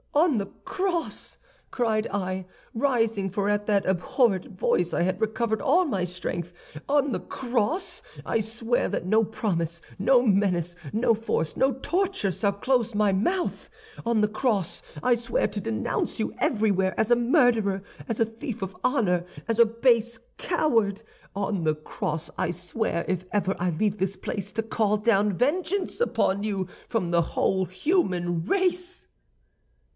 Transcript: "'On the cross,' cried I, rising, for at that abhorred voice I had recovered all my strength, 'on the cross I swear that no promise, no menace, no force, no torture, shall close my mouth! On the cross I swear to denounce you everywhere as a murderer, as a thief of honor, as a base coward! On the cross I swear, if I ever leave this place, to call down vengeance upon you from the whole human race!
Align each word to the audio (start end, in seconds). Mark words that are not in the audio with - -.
"'On 0.13 0.39
the 0.39 0.47
cross,' 0.65 1.37
cried 1.69 2.05
I, 2.11 2.45
rising, 2.73 3.29
for 3.29 3.47
at 3.49 3.65
that 3.67 3.85
abhorred 3.85 4.45
voice 4.59 4.93
I 4.95 5.03
had 5.03 5.21
recovered 5.21 5.61
all 5.61 5.85
my 5.85 6.03
strength, 6.05 6.51
'on 6.89 7.11
the 7.11 7.19
cross 7.19 8.01
I 8.25 8.39
swear 8.41 8.89
that 8.89 9.05
no 9.05 9.23
promise, 9.23 9.79
no 9.99 10.23
menace, 10.23 10.75
no 10.91 11.13
force, 11.13 11.55
no 11.55 11.73
torture, 11.73 12.31
shall 12.31 12.51
close 12.51 12.93
my 12.95 13.11
mouth! 13.13 13.69
On 14.05 14.21
the 14.21 14.27
cross 14.27 14.81
I 15.03 15.15
swear 15.15 15.47
to 15.47 15.61
denounce 15.61 16.19
you 16.19 16.33
everywhere 16.39 16.99
as 16.99 17.11
a 17.11 17.15
murderer, 17.15 17.81
as 18.09 18.19
a 18.19 18.25
thief 18.25 18.61
of 18.61 18.75
honor, 18.83 19.23
as 19.47 19.59
a 19.59 19.65
base 19.65 20.19
coward! 20.37 21.03
On 21.35 21.63
the 21.63 21.75
cross 21.75 22.29
I 22.37 22.51
swear, 22.51 23.05
if 23.07 23.23
I 23.31 23.37
ever 23.37 23.55
leave 23.79 23.97
this 23.99 24.15
place, 24.17 24.51
to 24.53 24.63
call 24.63 24.97
down 24.97 25.33
vengeance 25.37 26.01
upon 26.01 26.43
you 26.43 26.67
from 26.89 27.11
the 27.11 27.21
whole 27.21 27.65
human 27.65 28.43
race! 28.43 29.07